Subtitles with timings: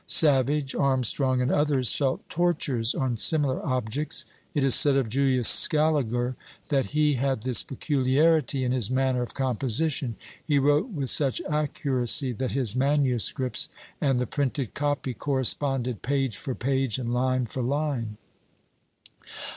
[0.07, 4.25] Savage, Armstrong, and others, felt tortures on similar objects.
[4.55, 6.35] It is said of Julius Scaliger,
[6.69, 12.31] that he had this peculiarity in his manner of composition: he wrote with such accuracy
[12.31, 13.69] that his MSS.
[14.01, 18.17] and the printed copy corresponded page for page, and line for line.